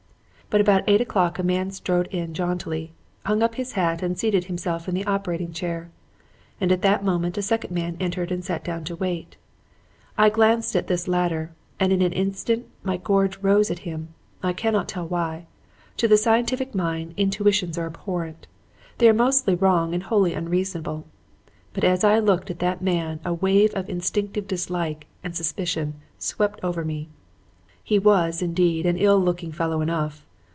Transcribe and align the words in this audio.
But 0.51 0.59
about 0.59 0.83
eight 0.85 0.99
o'clock 0.99 1.39
a 1.39 1.43
man 1.43 1.71
strode 1.71 2.07
in 2.07 2.33
jauntily, 2.33 2.91
hung 3.25 3.41
up 3.41 3.55
his 3.55 3.71
hat 3.71 4.01
and 4.01 4.19
seated 4.19 4.43
himself 4.43 4.89
in 4.89 4.93
the 4.93 5.05
operating 5.05 5.53
chair; 5.53 5.91
and 6.59 6.73
at 6.73 6.81
that 6.81 7.05
moment 7.05 7.37
a 7.37 7.41
second 7.41 7.71
man 7.73 7.95
entered 8.01 8.33
and 8.33 8.43
sat 8.43 8.61
down 8.61 8.83
to 8.83 8.95
wait. 8.97 9.37
I 10.17 10.27
glanced 10.29 10.75
at 10.75 10.87
this 10.87 11.07
latter, 11.07 11.51
and 11.79 11.93
in 11.93 12.01
an 12.01 12.11
instant 12.11 12.67
my 12.83 12.97
gorge 12.97 13.37
rose 13.37 13.71
at 13.71 13.79
him. 13.87 14.09
I 14.43 14.51
cannot 14.51 14.89
tell 14.89 15.07
why. 15.07 15.45
To 15.95 16.05
the 16.05 16.17
scientific 16.17 16.75
mind, 16.75 17.13
intuitions 17.15 17.77
are 17.77 17.85
abhorrent. 17.87 18.45
They 18.97 19.07
are 19.07 19.13
mostly 19.13 19.55
wrong 19.55 19.93
and 19.93 20.03
wholly 20.03 20.33
unreasonable. 20.33 21.05
But 21.71 21.85
as 21.85 22.03
I 22.03 22.19
looked 22.19 22.51
at 22.51 22.59
that 22.59 22.81
man 22.81 23.21
a 23.23 23.33
wave 23.33 23.73
of 23.73 23.87
instinctive 23.89 24.49
dislike 24.49 25.07
and 25.23 25.33
suspicion 25.33 25.93
swept 26.19 26.59
over 26.61 26.83
me. 26.83 27.07
He 27.81 27.97
was, 27.97 28.41
indeed, 28.41 28.85
an 28.85 28.97
ill 28.97 29.21
looking 29.21 29.53
fellow 29.53 29.79
enough. 29.79 30.25